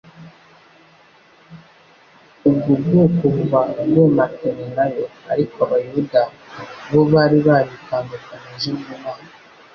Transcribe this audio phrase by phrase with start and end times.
[2.49, 5.05] Ubwo bwoko buba bwomatanye na yo.
[5.31, 6.21] Ariko Abayuda
[6.91, 9.29] bo bari baritandukanije n'Imana.